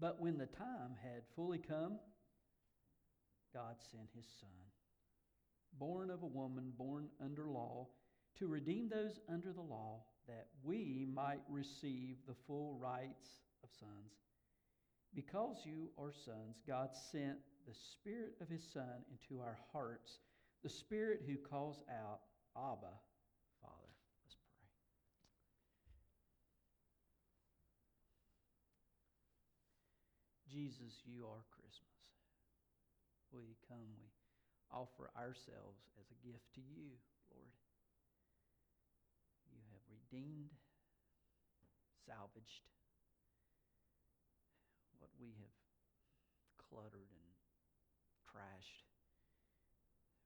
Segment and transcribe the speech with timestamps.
[0.00, 1.98] But when the time had fully come,
[3.52, 4.50] God sent his Son,
[5.78, 7.88] born of a woman, born under law,
[8.38, 14.12] to redeem those under the law, that we might receive the full rights of sons.
[15.14, 20.18] Because you are sons, God sent the Spirit of his Son into our hearts,
[20.62, 22.20] the Spirit who calls out,
[22.56, 22.92] Abba,
[23.60, 23.90] Father.
[24.22, 24.68] Let's pray.
[30.58, 32.02] Jesus, you are Christmas.
[33.30, 34.10] We come, we
[34.74, 36.98] offer ourselves as a gift to you,
[37.30, 37.54] Lord.
[39.54, 40.50] You have redeemed,
[42.02, 42.66] salvaged
[44.98, 45.54] what we have
[46.58, 47.30] cluttered and
[48.26, 48.82] trashed.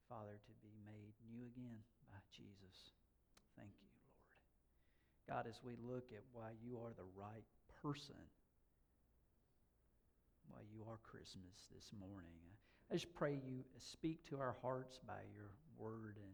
[0.09, 2.96] Father, to be made new again by Jesus.
[3.52, 4.16] Thank you, Lord.
[5.29, 7.45] God, as we look at why you are the right
[7.85, 8.16] person,
[10.52, 12.37] why you are Christmas this morning,
[12.91, 16.21] I just pray you speak to our hearts by your word.
[16.21, 16.32] And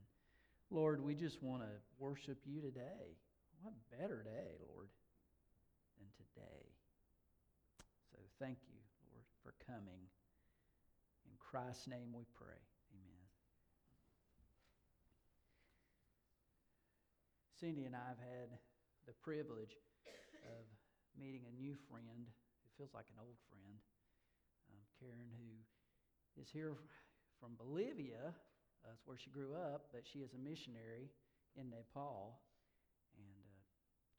[0.70, 3.15] Lord, we just want to worship you today.
[3.62, 4.91] What better day, Lord,
[5.98, 6.67] than today?
[8.11, 8.83] So thank you,
[9.15, 10.03] Lord, for coming.
[11.27, 12.59] In Christ's name we pray.
[12.91, 13.27] Amen.
[17.61, 18.50] Cindy and I have had
[19.06, 19.78] the privilege
[20.43, 20.67] of
[21.15, 23.78] meeting a new friend who feels like an old friend,
[24.99, 26.75] Karen, who is here
[27.39, 28.35] from Bolivia.
[28.83, 31.11] That's where she grew up, but she is a missionary
[31.59, 32.39] in Nepal,
[33.19, 33.59] and uh,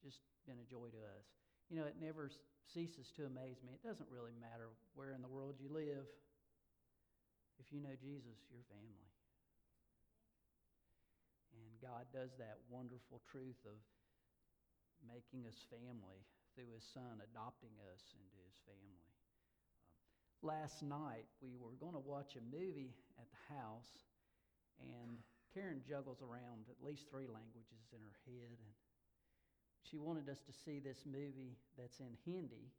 [0.04, 1.28] just been a joy to us.
[1.72, 2.32] You know, it never
[2.68, 3.76] ceases to amaze me.
[3.76, 6.08] It doesn't really matter where in the world you live.
[7.60, 9.12] If you know Jesus, you're family.
[11.56, 13.78] And God does that wonderful truth of
[15.04, 16.24] making us family
[16.56, 19.09] through His Son, adopting us into His family.
[20.40, 23.92] Last night, we were going to watch a movie at the house,
[24.80, 25.20] and
[25.52, 28.56] Karen juggles around at least three languages in her head.
[28.56, 28.74] And
[29.84, 32.72] she wanted us to see this movie that's in Hindi.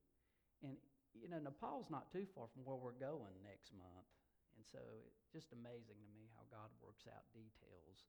[0.65, 0.81] And,
[1.13, 4.09] you know, Nepal's not too far from where we're going next month.
[4.57, 8.09] And so it's just amazing to me how God works out details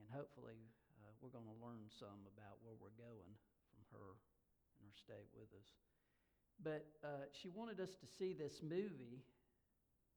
[0.00, 0.60] and hopefully
[1.00, 3.32] uh, we're going to learn some about where we're going
[3.72, 4.20] from her
[4.80, 5.68] and her stay with us.
[6.62, 9.22] But uh, she wanted us to see this movie,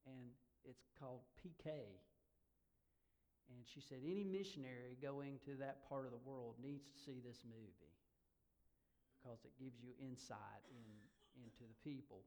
[0.05, 0.31] and
[0.63, 1.69] it's called PK.
[3.49, 7.19] And she said any missionary going to that part of the world needs to see
[7.19, 7.93] this movie
[9.17, 10.87] because it gives you insight in,
[11.43, 12.23] into the people.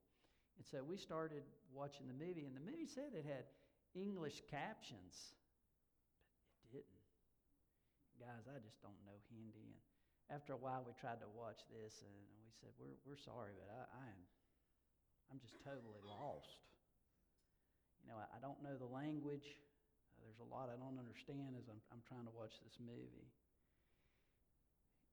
[0.58, 3.48] And so we started watching the movie, and the movie said it had
[3.94, 5.32] English captions,
[6.60, 7.02] but it didn't
[8.22, 9.74] guys, I just don't know Hindi.
[9.74, 9.91] And
[10.32, 13.68] after a while, we tried to watch this, and we said, we're, we're sorry, but
[13.68, 14.22] I, I am,
[15.28, 16.56] I'm just totally lost.
[18.00, 19.44] You know, I, I don't know the language.
[19.44, 23.28] Uh, there's a lot I don't understand as I'm, I'm trying to watch this movie.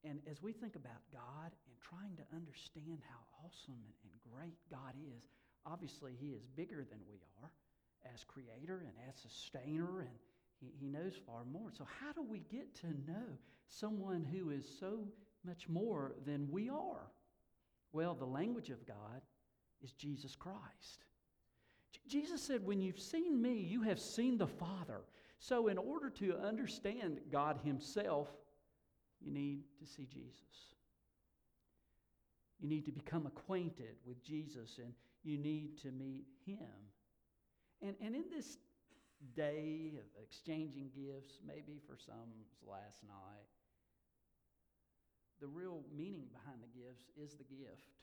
[0.08, 4.56] And as we think about God and trying to understand how awesome and, and great
[4.72, 5.28] God is,
[5.68, 7.52] obviously He is bigger than we are
[8.08, 10.16] as creator and as sustainer and
[10.60, 11.70] he, he knows far more.
[11.72, 13.26] So, how do we get to know
[13.68, 15.08] someone who is so
[15.46, 17.12] much more than we are?
[17.92, 19.22] Well, the language of God
[19.82, 21.06] is Jesus Christ.
[21.92, 25.02] J- Jesus said, When you've seen me, you have seen the Father.
[25.40, 28.28] So, in order to understand God Himself,
[29.22, 30.74] you need to see Jesus.
[32.60, 34.94] You need to become acquainted with Jesus and
[35.24, 36.58] you need to meet Him.
[37.82, 38.58] And, and in this
[39.36, 42.32] day of exchanging gifts, maybe for some
[42.64, 43.50] last night.
[45.44, 47.96] The real meaning behind the gifts is the gift.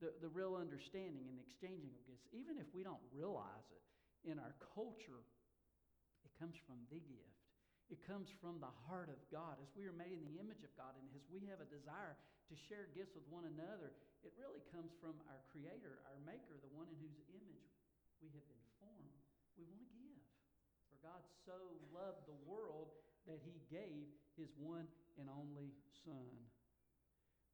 [0.00, 3.84] The, the real understanding in the exchanging of gifts, even if we don't realize it
[4.24, 5.24] in our culture,
[6.24, 7.40] it comes from the gift.
[7.92, 9.58] It comes from the heart of God.
[9.60, 12.16] As we are made in the image of God and as we have a desire
[12.48, 16.72] to share gifts with one another, it really comes from our Creator, our Maker, the
[16.72, 17.74] one in whose image
[18.22, 18.69] we have been
[19.60, 20.24] we want to give.
[20.88, 21.56] For God so
[21.92, 22.96] loved the world
[23.28, 24.08] that he gave
[24.40, 24.88] his one
[25.20, 26.32] and only Son.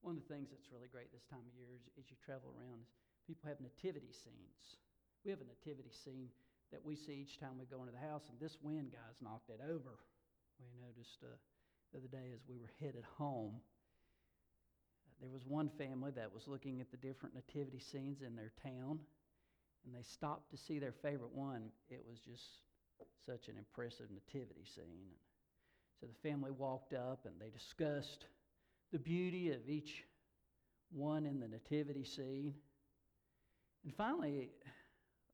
[0.06, 2.54] One of the things that's really great this time of year is as you travel
[2.54, 2.88] around is
[3.26, 4.78] people have nativity scenes.
[5.26, 6.30] We have a nativity scene
[6.70, 9.50] that we see each time we go into the house, and this wind, guys, knocked
[9.50, 9.98] it over.
[10.62, 11.34] We noticed uh,
[11.90, 13.58] the other day as we were headed home.
[15.20, 19.00] There was one family that was looking at the different nativity scenes in their town,
[19.86, 22.44] and they stopped to see their favorite one, it was just
[23.24, 25.14] such an impressive nativity scene.
[26.00, 28.26] So the family walked up and they discussed
[28.92, 30.04] the beauty of each
[30.90, 32.54] one in the nativity scene.
[33.84, 34.50] And finally,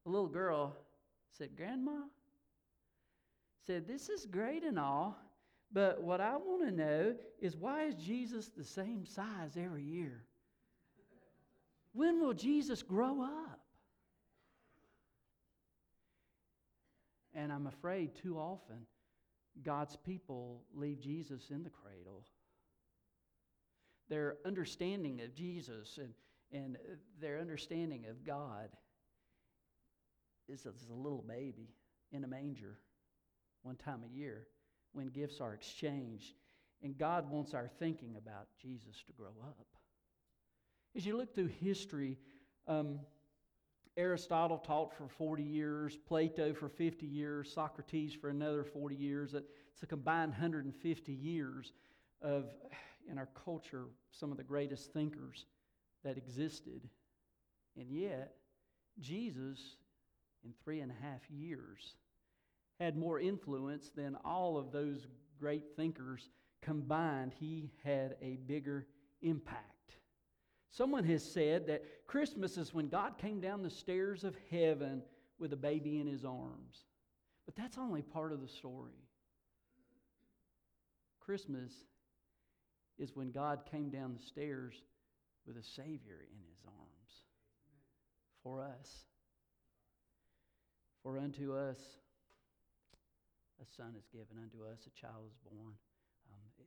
[0.07, 0.77] a little girl
[1.31, 2.03] said, Grandma,
[3.67, 5.17] said, This is great and all,
[5.73, 10.25] but what I want to know is why is Jesus the same size every year?
[11.95, 13.62] When will Jesus grow up?
[17.35, 18.87] And I'm afraid too often
[19.63, 22.25] God's people leave Jesus in the cradle.
[24.09, 26.13] Their understanding of Jesus and,
[26.53, 26.77] and
[27.21, 28.69] their understanding of God
[30.49, 31.75] is a, is a little baby
[32.13, 32.79] in a manger
[33.63, 34.47] one time a year
[34.93, 36.35] when gifts are exchanged.
[36.83, 39.67] And God wants our thinking about Jesus to grow up.
[40.97, 42.19] As you look through history,
[42.67, 43.01] um,
[43.97, 49.35] Aristotle taught for 40 years, Plato for 50 years, Socrates for another 40 years.
[49.35, 51.73] It's a combined 150 years
[52.23, 52.47] of,
[53.11, 55.45] in our culture, some of the greatest thinkers
[56.05, 56.89] that existed.
[57.77, 58.35] And yet,
[58.99, 59.77] Jesus,
[60.45, 61.97] in three and a half years,
[62.81, 65.07] had more influence than all of those
[65.39, 66.31] great thinkers
[66.63, 67.33] combined.
[67.39, 68.87] He had a bigger
[69.21, 69.97] impact.
[70.73, 75.03] Someone has said that Christmas is when God came down the stairs of heaven
[75.39, 76.87] with a baby in his arms.
[77.45, 79.05] But that's only part of the story.
[81.21, 81.73] Christmas
[82.99, 84.83] is when God came down the stairs
[85.47, 87.23] with a Savior in his arms
[88.43, 89.05] for us.
[91.03, 91.79] For unto us
[93.61, 95.75] a son is given, unto us a child is born.
[96.33, 96.67] Um,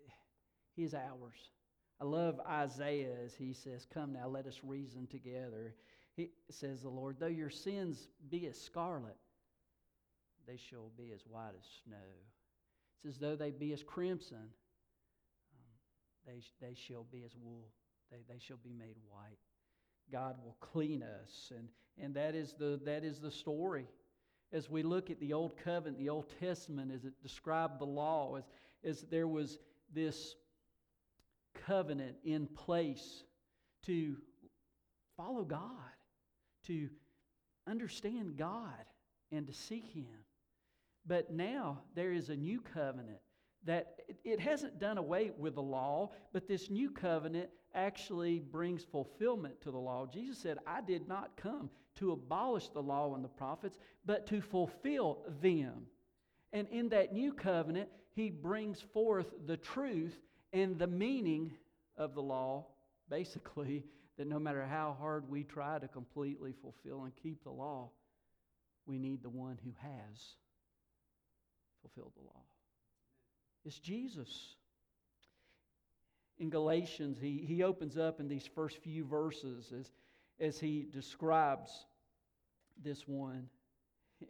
[0.76, 1.50] he is ours.
[2.02, 5.74] I love Isaiah as he says, Come now, let us reason together.
[6.16, 9.18] He says, The Lord, though your sins be as scarlet,
[10.48, 11.96] they shall be as white as snow.
[12.98, 15.76] It's as though they be as crimson, um,
[16.28, 17.68] they, they shall be as wool.
[18.12, 19.38] They, they shall be made white.
[20.12, 21.52] God will clean us.
[21.56, 21.68] And,
[22.02, 23.88] and that, is the, that is the story.
[24.54, 28.36] As we look at the Old Covenant, the Old Testament, as it described the law,
[28.36, 28.44] as,
[28.84, 29.60] as there was
[29.94, 30.36] this
[31.66, 33.24] covenant in place
[33.86, 34.16] to
[35.18, 35.62] follow God,
[36.68, 36.90] to
[37.68, 38.86] understand God,
[39.32, 40.26] and to seek Him.
[41.06, 43.20] But now there is a new covenant
[43.64, 49.60] that it hasn't done away with the law, but this new covenant actually brings fulfillment
[49.62, 50.06] to the law.
[50.06, 54.42] Jesus said, I did not come to abolish the law and the prophets, but to
[54.42, 55.88] fulfill them.
[56.54, 60.18] And in that new covenant, he brings forth the truth
[60.56, 61.52] and the meaning
[61.98, 62.66] of the law,
[63.10, 63.84] basically,
[64.18, 67.90] that no matter how hard we try to completely fulfill and keep the law,
[68.86, 70.36] we need the one who has
[71.82, 72.42] fulfilled the law.
[73.66, 74.56] It's Jesus.
[76.38, 79.92] In Galatians, he, he opens up in these first few verses as,
[80.40, 81.86] as he describes
[82.82, 83.50] this one.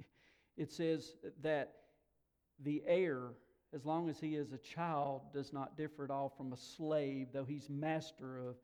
[0.58, 1.74] It says that
[2.64, 3.34] the heir
[3.76, 7.28] as long as he is a child, does not differ at all from a slave,
[7.34, 8.56] though he's master of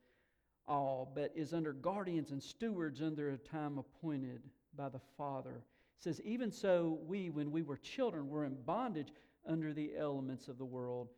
[0.66, 4.40] all, but is under guardians and stewards under a time appointed
[4.74, 5.50] by the Father.
[5.98, 9.12] It says, Even so, we, when we were children, were in bondage
[9.46, 11.08] under the elements of the world.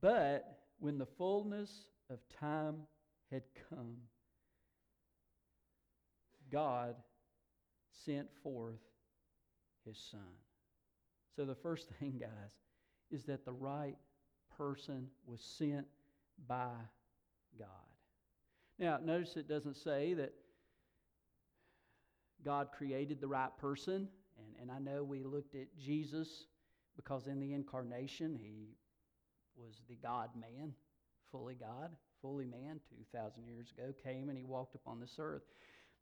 [0.00, 2.76] But when the fullness of time
[3.30, 3.96] had come,
[6.50, 6.96] God
[8.04, 8.80] sent forth
[9.84, 10.20] his Son.
[11.36, 12.52] So, the first thing, guys,
[13.12, 13.96] is that the right
[14.56, 15.86] person was sent
[16.48, 16.72] by
[17.58, 17.68] God.
[18.78, 20.32] Now, notice it doesn't say that
[22.44, 24.08] God created the right person.
[24.38, 26.46] And, and I know we looked at Jesus
[26.96, 28.76] because in the incarnation, he
[29.56, 30.72] was the God man,
[31.30, 31.90] fully God,
[32.20, 32.80] fully man,
[33.12, 35.42] 2,000 years ago, came and he walked upon this earth.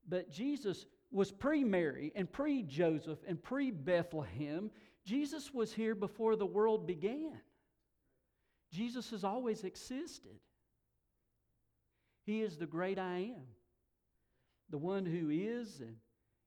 [0.09, 4.71] But Jesus was pre Mary and pre Joseph and pre Bethlehem.
[5.11, 7.41] Jesus was here before the world began.
[8.73, 10.39] Jesus has always existed.
[12.25, 13.49] He is the great I am,
[14.69, 15.97] the one who is and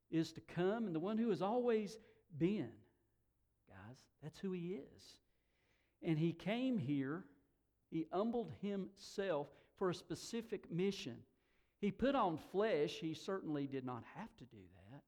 [0.09, 1.97] is to come, and the one who has always
[2.37, 2.69] been.
[3.67, 5.17] Guys, that's who he is.
[6.01, 7.25] And he came here,
[7.91, 11.17] he humbled himself for a specific mission.
[11.81, 12.91] He put on flesh.
[12.91, 15.01] He certainly did not have to do that,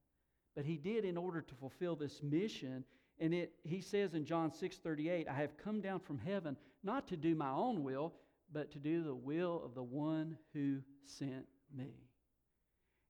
[0.58, 2.84] but he did in order to fulfill this mission
[3.20, 7.08] and it, he says in John 6 38, I have come down from heaven not
[7.08, 8.14] to do my own will,
[8.52, 11.46] but to do the will of the one who sent
[11.76, 11.94] me.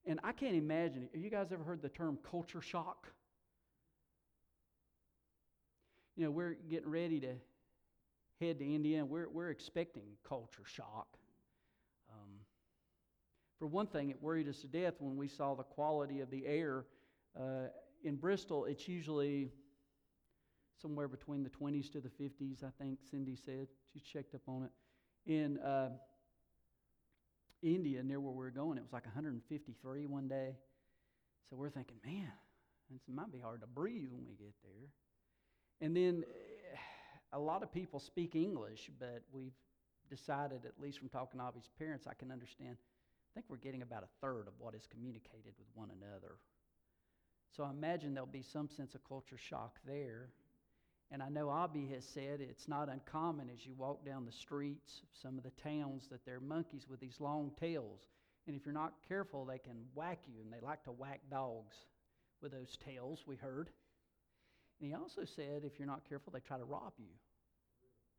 [0.06, 1.10] And I can't imagine, it.
[1.14, 3.08] have you guys ever heard the term culture shock?
[6.16, 7.34] You know, we're getting ready to
[8.40, 11.18] head to India, and we're, we're expecting culture shock.
[12.10, 12.40] Um,
[13.60, 16.46] For one thing, it worried us to death when we saw the quality of the
[16.46, 16.86] air.
[17.38, 17.68] Uh,
[18.04, 19.52] in Bristol, it's usually
[20.82, 23.68] somewhere between the 20s to the 50s, I think Cindy said.
[23.94, 24.72] She checked up on it.
[25.32, 25.90] In uh,
[27.62, 30.56] India, near where we were going, it was like 153 one day.
[31.50, 32.32] So we're thinking, man,
[32.90, 34.90] it might be hard to breathe when we get there.
[35.82, 36.24] And then
[37.34, 39.54] a lot of people speak English, but we've
[40.10, 42.78] decided, at least from talking to Avi's parents, I can understand.
[42.78, 46.38] I think we're getting about a third of what is communicated with one another.
[47.56, 50.30] So I imagine there'll be some sense of culture shock there.
[51.12, 55.02] And I know Abby has said it's not uncommon as you walk down the streets
[55.04, 58.02] of some of the towns that there are monkeys with these long tails.
[58.48, 61.76] And if you're not careful, they can whack you, and they like to whack dogs
[62.42, 63.70] with those tails, we heard.
[64.80, 67.14] And he also said if you're not careful, they try to rob you.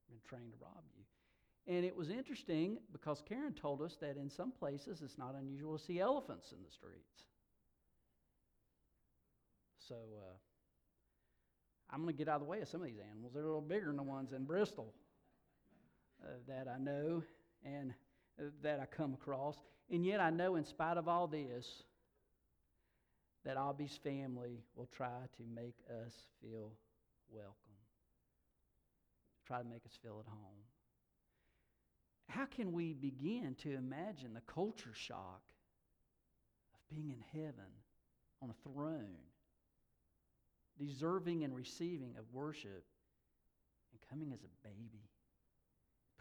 [0.09, 1.02] Been trained to rob you.
[1.73, 5.76] And it was interesting because Karen told us that in some places it's not unusual
[5.78, 7.25] to see elephants in the streets.
[9.88, 10.35] So uh,
[11.90, 13.33] I'm going to get out of the way of some of these animals.
[13.33, 14.93] They're a little bigger than the ones in Bristol
[16.23, 17.23] uh, that I know
[17.64, 17.93] and
[18.40, 19.57] uh, that I come across.
[19.90, 21.85] And yet I know, in spite of all this,
[23.45, 26.12] that Abby's family will try to make us
[26.43, 26.73] feel
[27.31, 27.55] welcome,
[29.47, 30.64] try to make us feel at home.
[32.28, 35.43] How can we begin to imagine the culture shock
[36.75, 37.71] of being in heaven
[38.43, 39.14] on a throne,
[40.78, 42.85] deserving and receiving of worship,
[43.92, 45.09] and coming as a baby,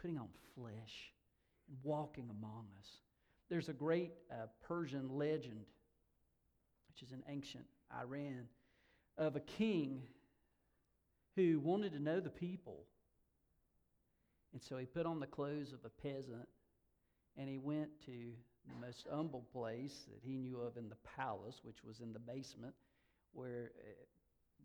[0.00, 1.12] putting on flesh,
[1.68, 2.88] and walking among us?
[3.48, 5.64] There's a great uh, Persian legend,
[6.88, 7.64] which is in ancient
[8.00, 8.48] Iran,
[9.18, 10.02] of a king
[11.36, 12.84] who wanted to know the people
[14.56, 16.48] and so he put on the clothes of a peasant
[17.36, 18.32] and he went to
[18.66, 22.18] the most humble place that he knew of in the palace, which was in the
[22.18, 22.72] basement,
[23.34, 23.92] where uh,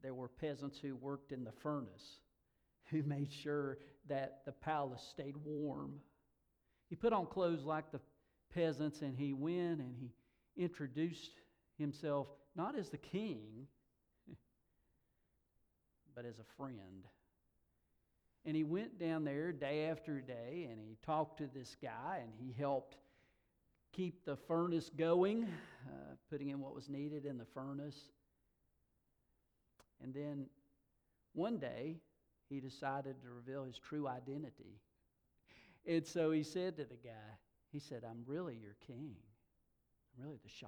[0.01, 2.19] there were peasants who worked in the furnace,
[2.89, 3.77] who made sure
[4.07, 5.93] that the palace stayed warm.
[6.89, 8.01] He put on clothes like the
[8.53, 10.11] peasants and he went and he
[10.61, 11.31] introduced
[11.77, 13.67] himself not as the king,
[16.15, 17.07] but as a friend.
[18.43, 22.31] And he went down there day after day and he talked to this guy and
[22.37, 22.97] he helped
[23.93, 25.43] keep the furnace going,
[25.87, 28.09] uh, putting in what was needed in the furnace.
[30.03, 30.47] And then
[31.33, 31.97] one day
[32.49, 34.79] he decided to reveal his true identity.
[35.85, 37.37] And so he said to the guy,
[37.71, 39.15] he said, I'm really your king.
[40.17, 40.67] I'm really the Shah.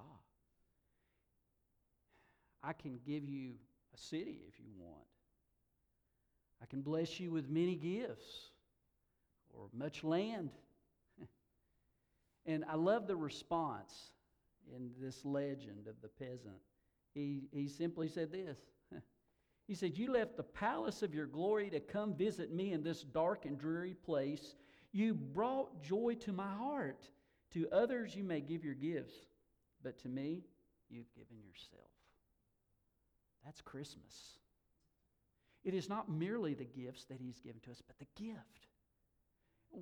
[2.63, 3.55] I can give you
[3.93, 5.05] a city if you want.
[6.61, 8.51] I can bless you with many gifts
[9.53, 10.49] or much land.
[12.45, 14.11] and I love the response
[14.73, 16.61] in this legend of the peasant.
[17.13, 18.57] He, he simply said this
[19.67, 23.03] He said, You left the palace of your glory to come visit me in this
[23.03, 24.55] dark and dreary place.
[24.91, 27.09] You brought joy to my heart.
[27.53, 29.13] To others, you may give your gifts,
[29.83, 30.41] but to me,
[30.89, 31.91] you've given yourself.
[33.45, 34.39] That's Christmas.
[35.63, 38.67] It is not merely the gifts that He's given to us, but the gift.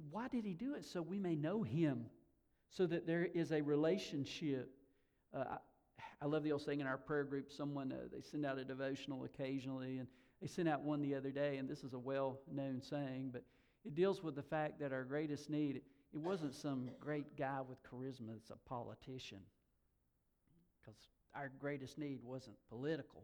[0.09, 0.85] Why did He do it?
[0.85, 2.05] So we may know Him,
[2.69, 4.75] so that there is a relationship.
[5.33, 5.57] Uh,
[6.21, 8.63] I, love the old saying in our prayer group someone, uh, they send out a
[8.63, 10.07] devotional occasionally, and
[10.41, 13.43] they sent out one the other day, and this is a well known saying, but
[13.85, 15.81] it deals with the fact that our greatest need,
[16.13, 19.39] it wasn't some great guy with charisma that's a politician,
[20.79, 20.99] because
[21.33, 23.23] our greatest need wasn't political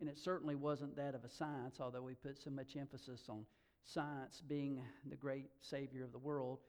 [0.00, 3.44] and it certainly wasn't that of a science, although we put so much emphasis on
[3.84, 6.60] science being the great savior of the world.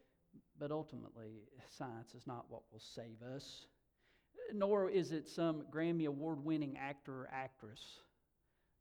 [0.60, 3.68] But ultimately, science is not what will save us,
[4.54, 8.00] nor is it some Grammy Award winning actor or actress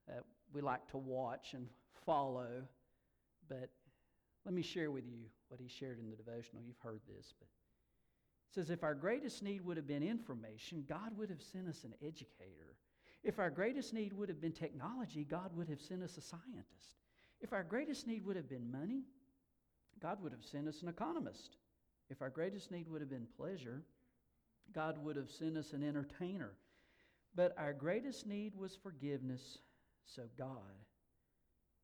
[0.06, 1.66] that we like to watch and
[2.06, 2.62] follow.
[3.48, 3.70] But
[4.44, 6.62] let me share with you what he shared in the devotional.
[6.66, 11.16] You've heard this, but it says, If our greatest need would have been information, God
[11.16, 12.76] would have sent us an educator
[13.24, 16.96] if our greatest need would have been technology, God would have sent us a scientist.
[17.40, 19.02] If our greatest need would have been money,
[20.00, 21.56] God would have sent us an economist.
[22.10, 23.82] If our greatest need would have been pleasure,
[24.74, 26.52] God would have sent us an entertainer.
[27.34, 29.58] But our greatest need was forgiveness,
[30.04, 30.84] so God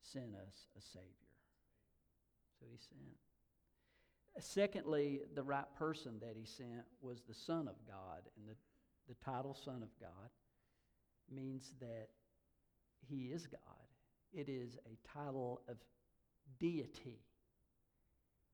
[0.02, 1.10] sent us a Savior.
[2.58, 3.00] So He sent.
[4.40, 8.56] Secondly, the right person that He sent was the Son of God, and the,
[9.08, 10.30] the title Son of God
[11.30, 12.08] means that
[13.08, 13.60] he is God.
[14.32, 15.76] It is a title of
[16.58, 17.20] deity.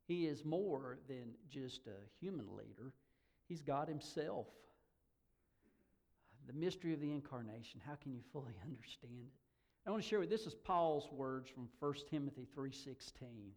[0.06, 2.92] He is more than just a human leader,
[3.50, 4.46] He's God Himself.
[6.46, 9.32] The mystery of the incarnation, how can you fully understand it?
[9.84, 13.50] I want to share with you, this is Paul's words from 1 Timothy 3:16.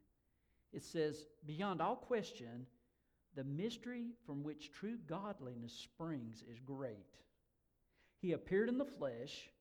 [0.71, 2.65] It says, "Beyond all question,
[3.35, 7.19] the mystery from which true godliness springs is great.
[8.19, 9.51] He appeared in the flesh,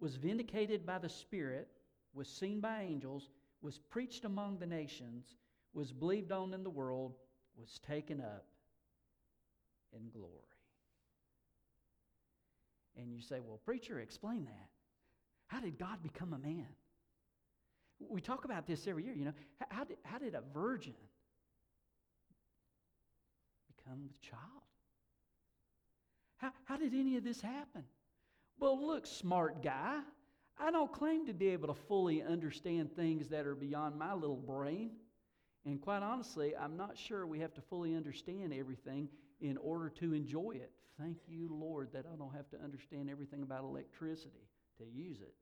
[0.00, 1.68] was vindicated by the Spirit,
[2.14, 3.28] was seen by angels,
[3.60, 5.36] was preached among the nations,
[5.74, 7.16] was believed on in the world,
[7.54, 8.46] was taken up
[9.92, 10.32] in glory.
[12.96, 14.68] And you say, well, preacher, explain that.
[15.46, 16.66] How did God become a man?
[18.08, 19.34] We talk about this every year, you know.
[19.70, 20.94] How did, how did a virgin
[23.76, 24.42] become a child?
[26.36, 27.84] How, how did any of this happen?
[28.60, 30.00] Well, look, smart guy,
[30.60, 34.36] I don't claim to be able to fully understand things that are beyond my little
[34.36, 34.90] brain.
[35.64, 39.08] And quite honestly, I'm not sure we have to fully understand everything
[39.40, 40.72] in order to enjoy it.
[41.00, 45.34] Thank you, Lord, that I don't have to understand everything about electricity to use it.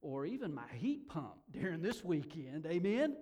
[0.00, 2.66] Or even my heat pump during this weekend.
[2.66, 3.16] Amen?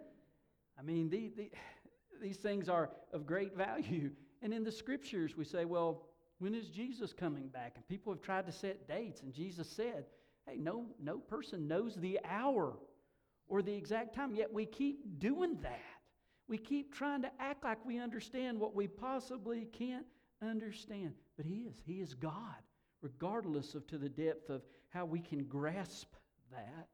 [0.79, 1.51] I mean, the, the,
[2.23, 4.11] these things are of great value.
[4.41, 6.07] And in the scriptures, we say, well,
[6.39, 7.75] when is Jesus coming back?
[7.77, 10.07] And people have tried to set dates, and Jesus said,
[10.47, 12.77] hey, no, no person knows the hour
[13.47, 15.81] or the exact time, yet we keep doing that.
[16.49, 20.07] We keep trying to act like we understand what we possibly can't
[20.43, 21.15] understand.
[21.37, 21.75] But He is.
[21.85, 22.63] He is God,
[23.01, 26.15] regardless of to the depth of how we can grasp
[26.51, 26.89] that.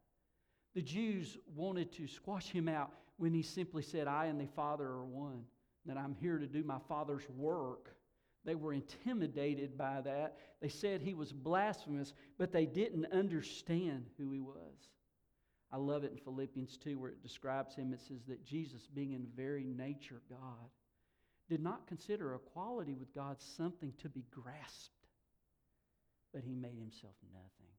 [0.75, 4.87] The Jews wanted to squash him out when he simply said, I and the Father
[4.87, 5.43] are one,
[5.87, 7.97] that I'm here to do my Father's work.
[8.45, 10.37] They were intimidated by that.
[10.62, 14.88] They said he was blasphemous, but they didn't understand who he was.
[15.70, 17.92] I love it in Philippians 2 where it describes him.
[17.92, 20.70] It says that Jesus, being in very nature God,
[21.48, 25.06] did not consider equality with God something to be grasped,
[26.32, 27.72] but he made himself nothing,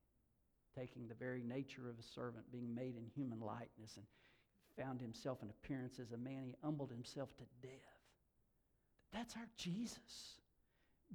[0.76, 4.06] taking the very nature of a servant, being made in human likeness, and
[4.78, 6.44] found himself in appearance as a man.
[6.46, 7.72] He humbled himself to death.
[9.14, 10.40] That's our Jesus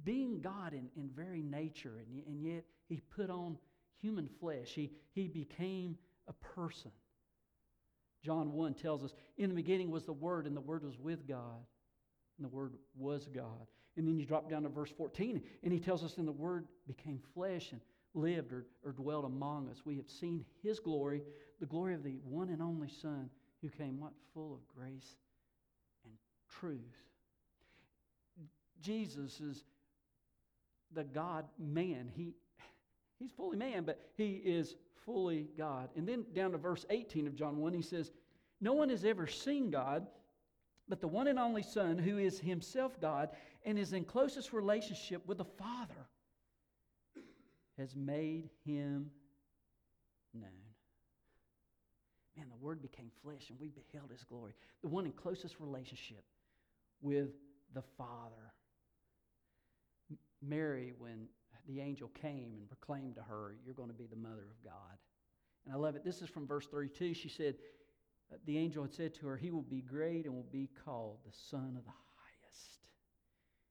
[0.03, 3.57] being God in, in very nature, and, and yet he put on
[4.01, 4.69] human flesh.
[4.69, 6.91] He, he became a person.
[8.23, 11.27] John 1 tells us, In the beginning was the Word, and the Word was with
[11.27, 11.65] God,
[12.37, 13.67] and the Word was God.
[13.97, 16.67] And then you drop down to verse 14, and he tells us, And the Word
[16.87, 17.81] became flesh and
[18.13, 19.81] lived or, or dwelt among us.
[19.85, 21.21] We have seen his glory,
[21.59, 23.29] the glory of the one and only Son,
[23.61, 24.13] who came what?
[24.33, 25.15] Full of grace
[26.03, 26.13] and
[26.59, 26.79] truth.
[28.81, 29.63] Jesus is
[30.93, 32.09] the God man.
[32.13, 32.33] He,
[33.19, 34.75] he's fully man, but he is
[35.05, 35.89] fully God.
[35.95, 38.11] And then down to verse 18 of John 1, he says,
[38.61, 40.07] No one has ever seen God,
[40.87, 43.29] but the one and only Son, who is himself God
[43.63, 46.07] and is in closest relationship with the Father,
[47.77, 49.09] has made him
[50.33, 50.51] known.
[52.37, 54.53] Man, the Word became flesh and we beheld his glory.
[54.81, 56.23] The one in closest relationship
[57.01, 57.29] with
[57.73, 58.53] the Father.
[60.41, 61.27] Mary, when
[61.67, 64.97] the angel came and proclaimed to her, You're going to be the mother of God.
[65.65, 66.03] And I love it.
[66.03, 67.13] This is from verse 32.
[67.13, 67.55] She said,
[68.31, 71.17] uh, The angel had said to her, He will be great and will be called
[71.25, 72.79] the Son of the Highest.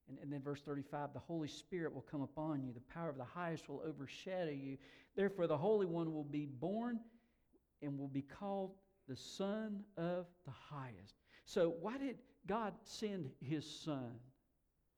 [0.08, 3.16] And, and then verse 35 The Holy Spirit will come upon you, the power of
[3.16, 4.76] the highest will overshadow you.
[5.16, 7.00] Therefore, the Holy One will be born
[7.82, 8.72] and will be called
[9.08, 11.14] the Son of the Highest.
[11.46, 14.10] So, why did God send His Son?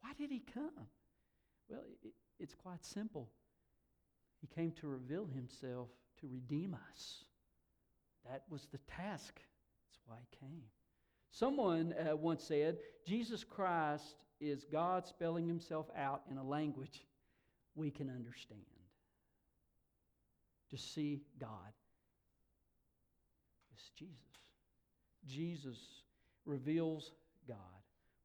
[0.00, 0.86] Why did He come?
[1.68, 3.28] Well, it, it's quite simple.
[4.40, 5.88] He came to reveal himself
[6.20, 7.24] to redeem us.
[8.28, 9.34] That was the task.
[9.34, 10.62] That's why he came.
[11.30, 17.04] Someone uh, once said, Jesus Christ is God spelling himself out in a language
[17.74, 18.60] we can understand.
[20.70, 21.48] To see God.
[23.74, 24.16] It's Jesus.
[25.26, 25.78] Jesus
[26.44, 27.12] reveals
[27.46, 27.56] God.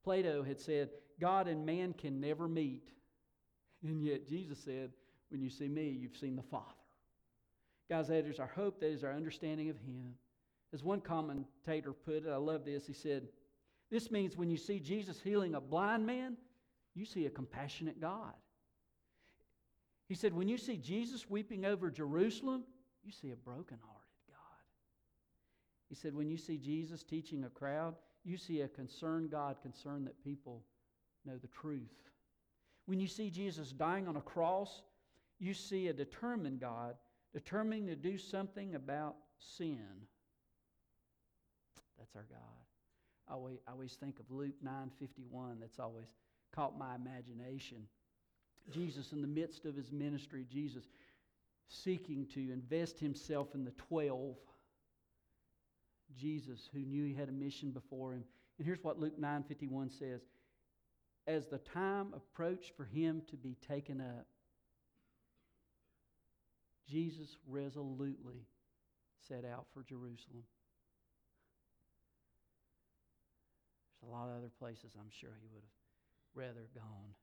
[0.04, 2.90] Plato had said, God and man can never meet
[3.84, 4.92] and yet Jesus said,
[5.30, 6.66] When you see me, you've seen the Father.
[7.90, 10.14] Guys, that is our hope, that is our understanding of Him.
[10.74, 12.88] As one commentator put it, I love this.
[12.88, 13.28] He said,
[13.90, 16.38] This means when you see Jesus healing a blind man,
[16.94, 18.34] you see a compassionate God.
[20.08, 22.64] He said, When you see Jesus weeping over Jerusalem,
[23.04, 24.38] you see a broken-hearted God.
[25.90, 30.06] He said, When you see Jesus teaching a crowd, you see a concerned God concerned
[30.08, 30.64] that people
[31.26, 32.11] know the truth.
[32.86, 34.82] When you see Jesus dying on a cross,
[35.40, 36.96] you see a determined God
[37.34, 39.88] determining to do something about sin.
[41.98, 42.40] That's our God.
[43.30, 45.60] I always, I always think of Luke 9:51.
[45.60, 46.16] That's always
[46.52, 47.88] caught my imagination.
[48.70, 50.90] Jesus, in the midst of his ministry, Jesus
[51.68, 54.36] seeking to invest himself in the 12.
[56.18, 58.26] Jesus, who knew he had a mission before him.
[58.58, 60.22] And here's what Luke 9:51 says.
[61.32, 64.28] As the time approached for him to be taken up,
[66.90, 68.46] Jesus resolutely
[69.30, 70.44] set out for Jerusalem.
[74.02, 75.72] There's a lot of other places I'm sure he would have
[76.36, 77.16] rather gone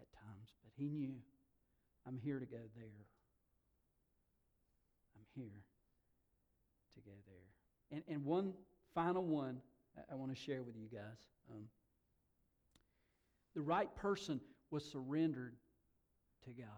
[0.00, 1.12] at times, but he knew
[2.06, 3.04] I'm here to go there.
[5.14, 5.60] I'm here
[6.94, 7.98] to go there.
[7.98, 8.54] And, and one
[8.94, 9.60] final one
[9.94, 11.18] I, I want to share with you guys.
[11.52, 11.64] Um,
[13.56, 14.40] the right person
[14.70, 15.56] was surrendered
[16.44, 16.68] to God.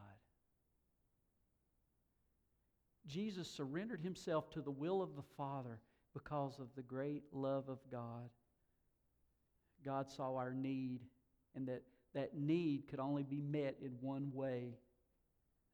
[3.06, 5.80] Jesus surrendered himself to the will of the Father
[6.14, 8.30] because of the great love of God.
[9.84, 11.00] God saw our need,
[11.56, 11.82] and that
[12.14, 14.78] that need could only be met in one way,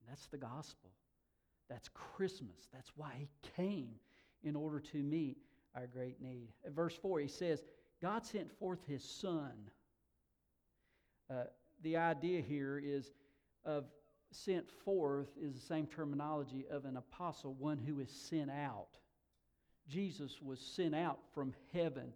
[0.00, 0.90] and that's the gospel.
[1.68, 2.68] That's Christmas.
[2.72, 3.90] That's why he came
[4.42, 5.36] in order to meet
[5.74, 6.48] our great need.
[6.64, 7.62] At verse 4, he says,
[8.00, 9.52] God sent forth his Son.
[11.30, 11.44] Uh,
[11.82, 13.12] the idea here is
[13.64, 13.84] of
[14.30, 18.98] sent forth is the same terminology of an apostle, one who is sent out.
[19.88, 22.12] Jesus was sent out from heaven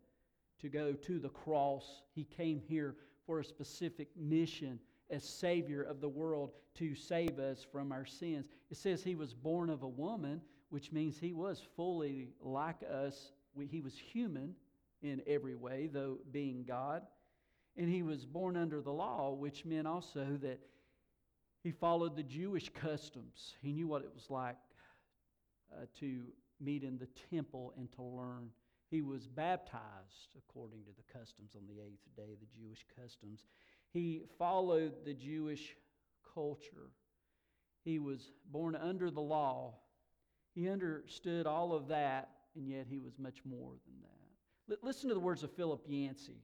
[0.61, 2.03] to go to the cross.
[2.15, 7.65] He came here for a specific mission as Savior of the world to save us
[7.71, 8.47] from our sins.
[8.71, 10.41] It says he was born of a woman,
[10.71, 13.33] which means he was fully like us.
[13.71, 14.55] He was human
[15.03, 17.03] in every way, though being God.
[17.79, 20.59] And he was born under the law, which meant also that
[21.63, 23.55] he followed the Jewish customs.
[23.63, 24.57] He knew what it was like
[25.73, 26.25] uh, to
[26.61, 28.51] meet in the temple and to learn.
[28.91, 33.45] He was baptized according to the customs on the eighth day, the Jewish customs.
[33.93, 35.77] He followed the Jewish
[36.35, 36.91] culture.
[37.85, 39.75] He was born under the law.
[40.55, 44.73] He understood all of that, and yet he was much more than that.
[44.73, 46.43] L- listen to the words of Philip Yancey,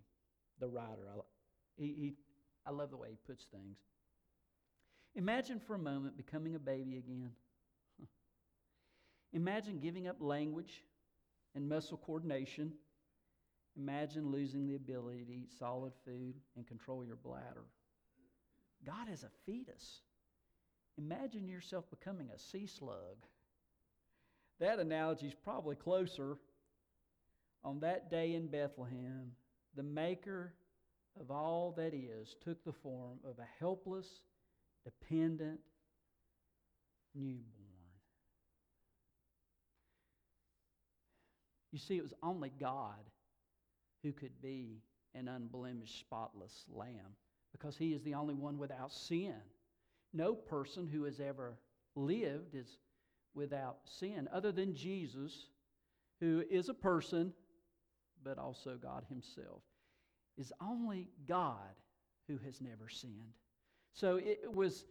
[0.64, 1.08] the writer.
[1.14, 1.20] I,
[1.76, 2.14] he, he,
[2.66, 3.76] I love the way he puts things.
[5.14, 7.30] Imagine for a moment becoming a baby again.
[9.32, 10.82] Imagine giving up language
[11.54, 12.72] and muscle coordination.
[13.76, 17.64] Imagine losing the ability to eat solid food and control your bladder.
[18.86, 20.00] God is a fetus.
[20.96, 23.26] Imagine yourself becoming a sea slug.
[24.60, 26.36] That analogy is probably closer.
[27.64, 29.32] On that day in Bethlehem,
[29.76, 30.52] the maker
[31.20, 34.06] of all that is took the form of a helpless,
[34.84, 35.60] dependent
[37.14, 37.44] newborn.
[41.72, 43.10] You see, it was only God
[44.02, 44.82] who could be
[45.14, 47.16] an unblemished, spotless lamb
[47.52, 49.34] because he is the only one without sin.
[50.12, 51.56] No person who has ever
[51.96, 52.78] lived is
[53.34, 55.48] without sin other than Jesus,
[56.20, 57.32] who is a person,
[58.24, 59.62] but also God himself.
[60.36, 61.74] Is only God
[62.26, 63.34] who has never sinned.
[63.92, 64.84] So it was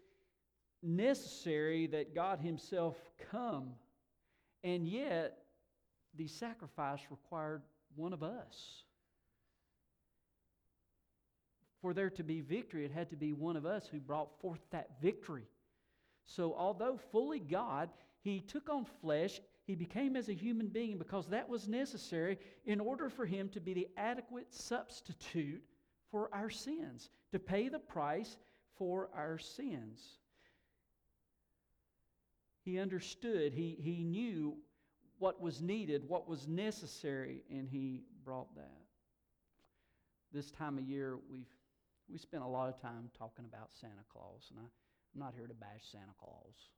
[0.82, 2.96] necessary that God Himself
[3.32, 3.72] come,
[4.64, 5.40] and yet
[6.16, 7.64] the sacrifice required
[7.96, 8.84] one of us.
[11.82, 14.62] For there to be victory, it had to be one of us who brought forth
[14.72, 15.48] that victory.
[16.26, 17.90] So, although fully God,
[18.22, 19.42] He took on flesh.
[19.66, 23.62] He became as a human being because that was necessary in order for Him to
[23.62, 25.64] be the adequate substitute
[26.12, 28.38] for our sins, to pay the price
[28.78, 30.20] for our sins.
[32.64, 34.58] He understood, he, he knew
[35.20, 38.82] what was needed, what was necessary, and he brought that.
[40.34, 41.48] This time of year, we've
[42.10, 45.48] we spent a lot of time talking about Santa Claus, and I, I'm not here
[45.48, 46.70] to bash Santa Claus.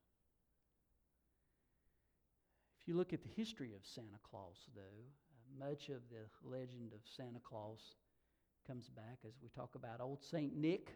[2.85, 6.93] If you look at the history of Santa Claus, though, uh, much of the legend
[6.93, 7.79] of Santa Claus
[8.67, 10.91] comes back as we talk about old Saint Nick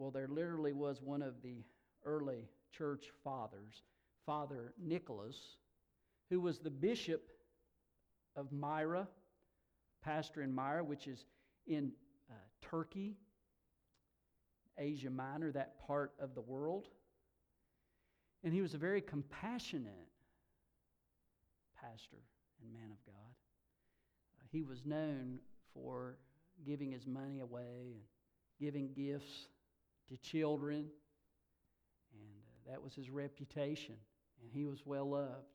[0.00, 1.62] well, there literally was one of the
[2.06, 3.82] early church fathers,
[4.24, 5.36] Father Nicholas,
[6.30, 7.28] who was the bishop
[8.34, 9.06] of Myra,
[10.02, 11.26] pastor in Myra, which is
[11.66, 11.92] in
[12.30, 13.18] uh, Turkey,
[14.78, 16.86] Asia Minor, that part of the world.
[18.42, 20.08] And he was a very compassionate
[21.80, 22.22] pastor
[22.62, 23.34] and man of God.
[24.38, 25.38] Uh, he was known
[25.74, 26.16] for
[26.64, 28.02] giving his money away and
[28.58, 29.48] giving gifts
[30.08, 30.86] to children.
[32.12, 33.96] And uh, that was his reputation,
[34.42, 35.46] and he was well loved.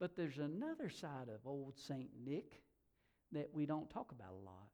[0.00, 2.10] But there's another side of old St.
[2.24, 2.60] Nick
[3.32, 4.68] that we don't talk about a lot.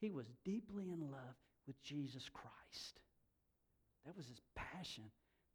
[0.00, 3.00] He was deeply in love with Jesus Christ.
[4.04, 5.04] That was his passion,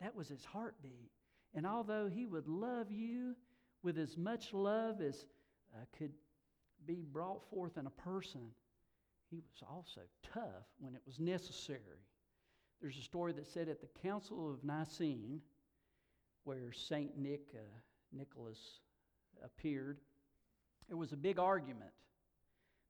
[0.01, 1.12] that was his heartbeat.
[1.53, 3.36] And although he would love you
[3.83, 5.25] with as much love as
[5.73, 6.12] uh, could
[6.86, 8.41] be brought forth in a person,
[9.29, 10.01] he was also
[10.33, 12.01] tough when it was necessary.
[12.81, 15.41] There's a story that said at the Council of Nicene,
[16.43, 17.60] where Saint Nick, uh,
[18.13, 18.79] Nicholas
[19.43, 19.97] appeared,
[20.88, 21.91] there was a big argument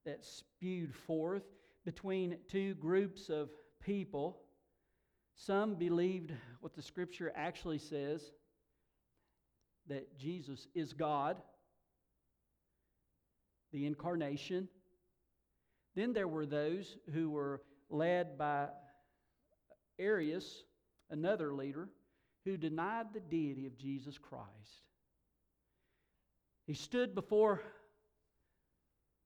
[0.05, 1.43] that spewed forth
[1.85, 4.41] between two groups of people.
[5.37, 8.31] Some believed what the scripture actually says
[9.87, 11.37] that Jesus is God,
[13.71, 14.67] the incarnation.
[15.95, 18.67] Then there were those who were led by
[19.99, 20.63] Arius,
[21.11, 21.87] another leader,
[22.43, 24.47] who denied the deity of Jesus Christ.
[26.65, 27.61] He stood before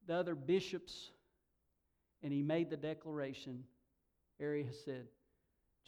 [0.07, 1.11] the other bishops
[2.21, 3.63] and he made the declaration.
[4.39, 5.07] Arius said,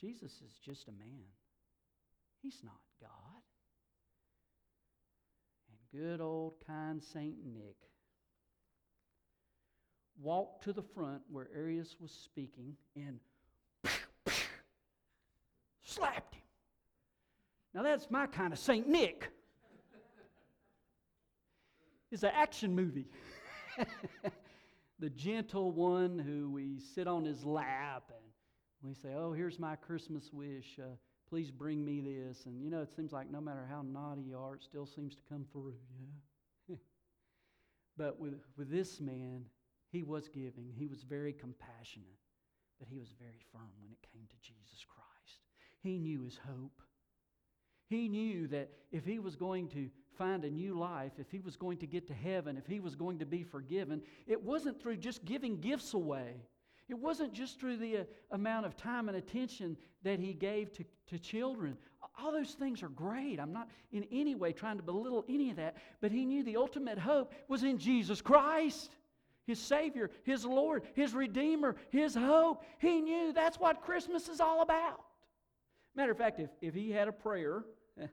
[0.03, 1.23] Jesus is just a man,
[2.41, 3.41] he's not God.
[5.69, 7.77] And good old kind Saint Nick
[10.21, 13.17] walked to the front where Arius was speaking and
[15.85, 16.41] slapped him.
[17.73, 19.29] Now that's my kind of Saint Nick.
[22.11, 23.07] It's an action movie.
[24.99, 28.32] the gentle one who we sit on his lap and
[28.83, 30.79] we say, Oh, here's my Christmas wish.
[30.79, 30.95] Uh,
[31.29, 32.45] please bring me this.
[32.45, 35.15] And you know, it seems like no matter how naughty you are, it still seems
[35.15, 35.73] to come through,
[36.69, 36.75] yeah?
[37.97, 39.45] but with, with this man,
[39.91, 42.19] he was giving, he was very compassionate,
[42.79, 45.39] but he was very firm when it came to Jesus Christ.
[45.81, 46.81] He knew his hope.
[47.89, 51.55] He knew that if he was going to find a new life, if he was
[51.55, 54.97] going to get to heaven, if he was going to be forgiven, it wasn't through
[54.97, 56.35] just giving gifts away.
[56.89, 60.83] It wasn't just through the uh, amount of time and attention that he gave to,
[61.07, 61.77] to children.
[62.19, 63.39] All those things are great.
[63.39, 66.57] I'm not in any way trying to belittle any of that, but he knew the
[66.57, 68.91] ultimate hope was in Jesus Christ,
[69.47, 72.63] his Savior, his Lord, his Redeemer, his hope.
[72.79, 75.01] He knew that's what Christmas is all about.
[75.95, 77.63] Matter of fact, if, if he had a prayer,
[77.99, 78.07] I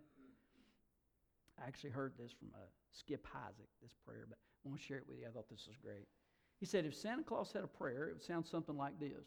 [1.67, 5.05] actually heard this from uh, Skip Heitzig, this prayer, but I want to share it
[5.09, 5.27] with you.
[5.27, 6.07] I thought this was great.
[6.61, 9.27] He said, if Santa Claus had a prayer, it would sound something like this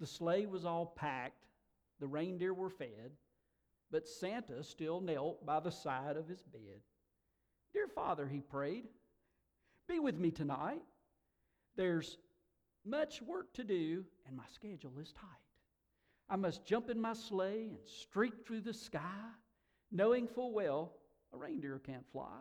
[0.00, 1.44] The sleigh was all packed,
[2.00, 3.12] the reindeer were fed,
[3.90, 6.80] but Santa still knelt by the side of his bed.
[7.72, 8.84] Dear Father, he prayed,
[9.86, 10.82] be with me tonight.
[11.76, 12.18] There's
[12.84, 15.28] much work to do, and my schedule is tight.
[16.28, 19.30] I must jump in my sleigh and streak through the sky
[19.94, 20.92] knowing full well
[21.32, 22.38] a reindeer can't fly.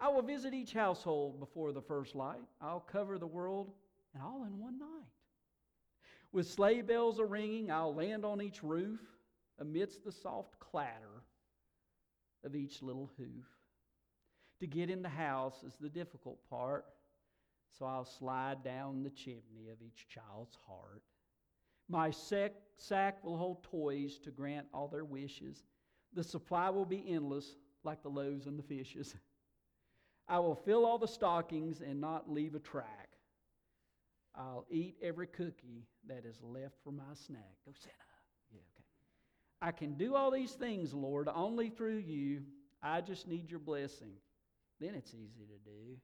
[0.00, 2.42] I will visit each household before the first light.
[2.60, 3.72] I'll cover the world,
[4.12, 5.08] and all in one night.
[6.32, 9.00] With sleigh bells a ringing, I'll land on each roof
[9.58, 11.22] amidst the soft clatter
[12.44, 13.44] of each little hoof.
[14.60, 16.84] To get in the house is the difficult part,
[17.78, 21.02] so I'll slide down the chimney of each child's heart.
[21.88, 25.64] My sack, sack will hold toys to grant all their wishes
[26.14, 29.14] the supply will be endless, like the loaves and the fishes.
[30.28, 33.08] I will fill all the stockings and not leave a track.
[34.34, 37.54] I'll eat every cookie that is left for my snack.
[37.64, 37.94] Go, Santa.
[38.52, 38.84] Yeah, okay.
[39.62, 42.42] I can do all these things, Lord, only through you.
[42.82, 44.12] I just need your blessing.
[44.80, 45.96] Then it's easy to do.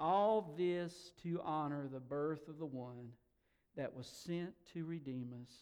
[0.00, 3.10] All this to honor the birth of the one
[3.76, 5.52] that was sent to redeem us,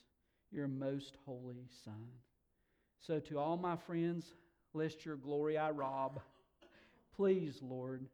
[0.51, 2.09] your most holy Son.
[2.99, 4.35] So, to all my friends,
[4.73, 6.21] lest your glory I rob,
[7.21, 8.07] please, Lord,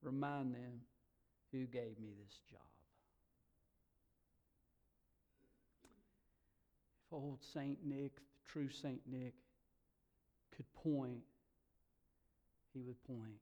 [0.00, 0.80] remind them
[1.52, 2.60] who gave me this job.
[7.06, 7.76] If old St.
[7.84, 9.02] Nick, the true St.
[9.06, 9.34] Nick,
[10.56, 11.20] could point,
[12.72, 13.36] he would point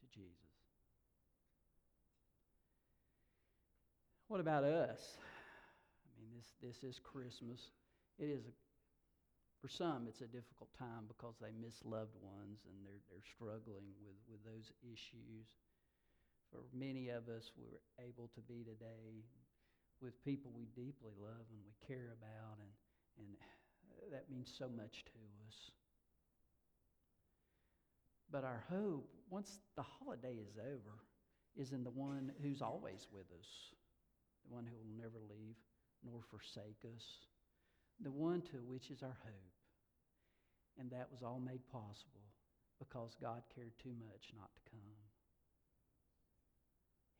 [0.00, 0.32] to Jesus.
[4.28, 5.18] What about us?
[6.00, 7.60] I mean, this, this is Christmas.
[8.18, 8.44] It is
[9.60, 13.88] for some, it's a difficult time because they miss loved ones and they're, they're struggling
[14.04, 15.48] with, with those issues.
[16.52, 19.24] For many of us, we're able to be today
[20.00, 22.72] with people we deeply love and we care about, and,
[23.18, 23.28] and
[24.12, 25.56] that means so much to us.
[28.30, 31.00] But our hope, once the holiday is over,
[31.56, 33.48] is in the one who's always with us,
[34.46, 35.56] the one who will never leave
[36.04, 37.26] nor forsake us
[38.00, 39.52] the one to which is our hope.
[40.78, 42.26] And that was all made possible
[42.78, 45.00] because God cared too much not to come.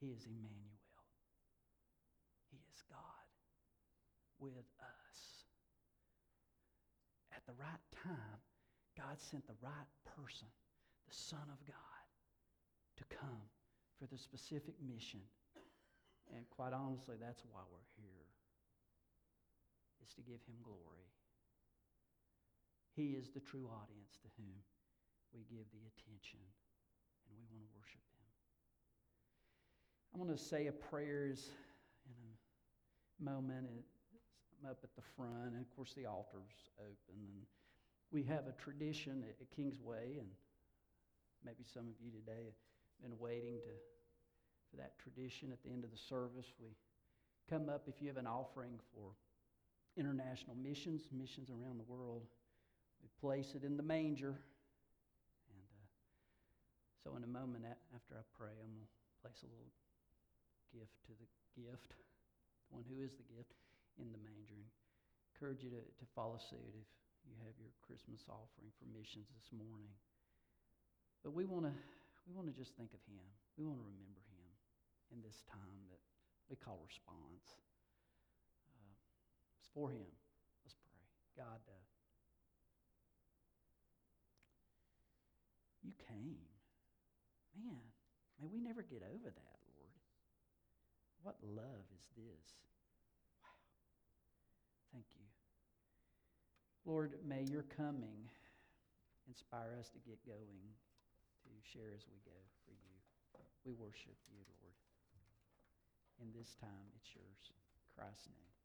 [0.01, 0.77] He is Emmanuel.
[2.53, 3.27] He is God
[4.39, 5.19] with us.
[7.33, 8.41] At the right time,
[8.97, 10.49] God sent the right person,
[11.09, 12.05] the Son of God,
[12.97, 13.45] to come
[13.99, 15.21] for the specific mission.
[16.33, 18.16] And quite honestly, that's why we're here,
[20.07, 21.11] is to give him glory.
[22.95, 24.55] He is the true audience to whom
[25.35, 26.41] we give the attention,
[27.27, 28.25] and we want to worship him.
[30.15, 31.51] I'm going to say a prayers
[32.07, 33.67] in a moment.
[33.69, 37.45] I'm up at the front, and of course the altar's open, and
[38.13, 40.31] we have a tradition at Kingsway, and
[41.45, 42.57] maybe some of you today have
[43.03, 43.75] been waiting to
[44.71, 46.47] for that tradition at the end of the service.
[46.59, 46.71] We
[47.49, 49.13] come up if you have an offering for
[49.97, 52.29] international missions, missions around the world.
[53.03, 54.37] We place it in the manger.
[55.49, 55.89] And uh,
[57.03, 58.93] so, in a moment after I pray, I'm going to
[59.25, 59.73] place a little
[60.73, 61.97] gift to the gift,
[62.69, 63.57] the one who is the gift,
[63.97, 64.57] in the manger.
[64.57, 64.69] And
[65.37, 66.89] encourage you to, to follow suit if
[67.29, 69.93] you have your Christmas offering for missions this morning.
[71.21, 71.75] But we want to
[72.25, 73.23] we want to just think of him.
[73.55, 74.47] We want to remember him
[75.15, 76.03] in this time that
[76.51, 77.66] we call response.
[79.77, 80.09] For him.
[80.65, 81.05] Let's pray.
[81.37, 81.85] God, uh,
[85.85, 86.41] you came.
[87.61, 87.85] Man,
[88.41, 90.01] may we never get over that, Lord.
[91.21, 92.57] What love is this?
[93.45, 93.53] Wow.
[94.97, 95.29] Thank you.
[96.89, 98.33] Lord, may your coming
[99.29, 100.73] inspire us to get going,
[101.45, 102.97] to share as we go for you.
[103.69, 104.81] We worship you, Lord.
[106.17, 107.53] In this time, it's yours.
[107.53, 108.56] In Christ's name.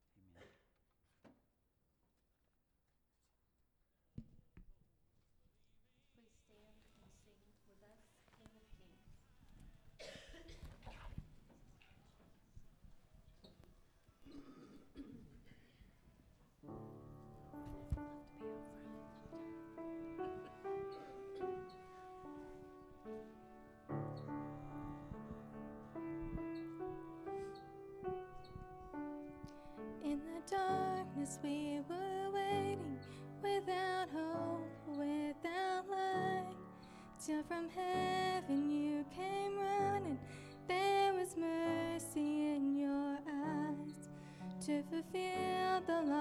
[37.52, 40.18] From heaven you came running.
[40.70, 44.10] There was mercy in your eyes
[44.68, 46.21] to fulfill the law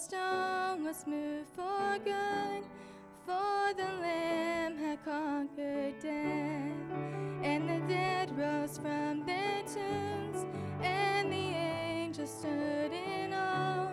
[0.00, 2.64] stone was moved for good,
[3.24, 6.72] for the Lamb had conquered death.
[7.42, 10.46] And the dead rose from their tombs,
[10.82, 13.92] and the angels stood in awe.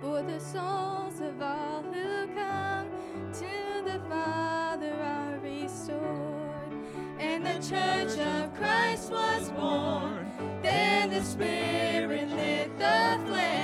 [0.00, 2.88] For the souls of all who come
[3.34, 6.72] to the Father are restored.
[7.18, 10.30] And the church of Christ was born.
[10.62, 13.57] Then the Spirit lit the flame.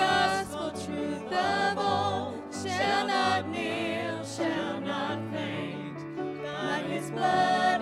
[0.00, 5.98] Gospel truth of old shall not kneel, shall not faint.
[6.42, 7.79] By his blood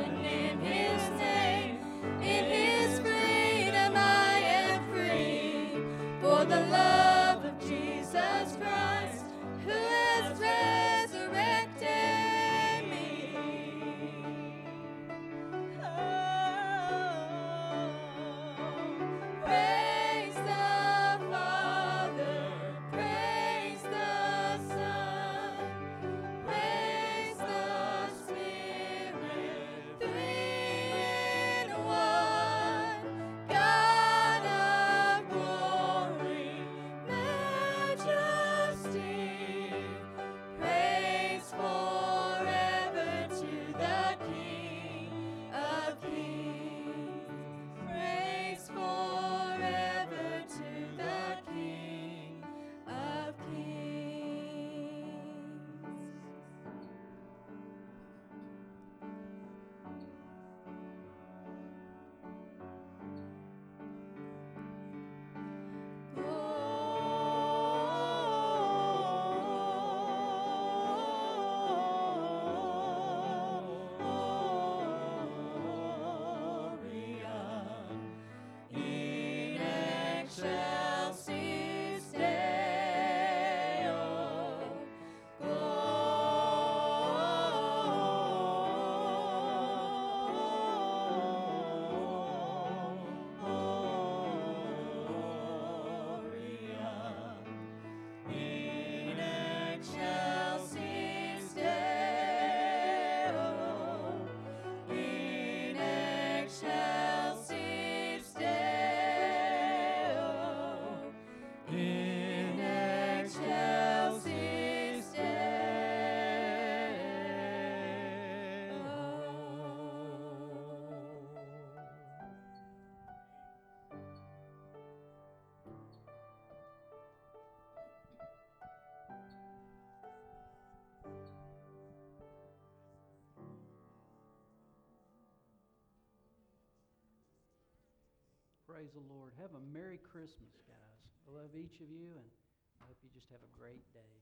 [138.69, 139.33] Praise the Lord.
[139.41, 141.01] Have a Merry Christmas, guys.
[141.25, 142.29] I love each of you, and
[142.77, 144.18] I hope you just have a great day.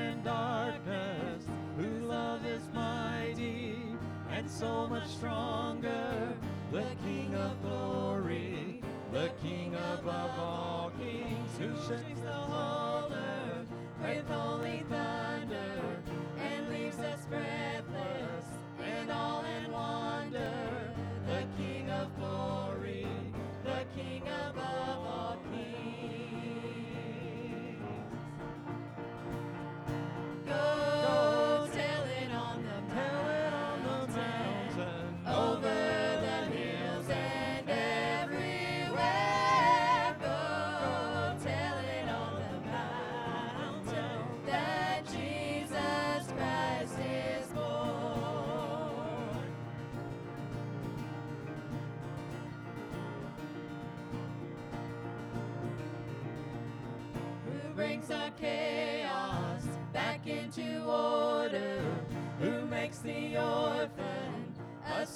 [0.00, 1.44] And darkness?
[1.76, 3.76] Whose love is mighty
[4.30, 6.32] and so much stronger?
[6.72, 8.82] The King of glory,
[9.12, 13.68] the King above all kings, who shakes the whole earth
[14.02, 16.02] with holy thunder
[16.38, 17.59] and leaves us breathless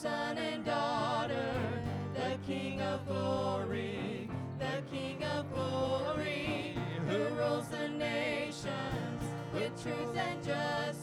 [0.04, 1.82] son and daughter?
[2.12, 4.28] The King of glory,
[4.58, 6.76] the King of glory,
[7.08, 9.22] who rules the nations
[9.54, 10.93] with truth and justice,